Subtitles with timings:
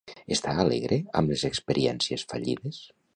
[0.35, 2.81] Està alegre amb les experiències fallides?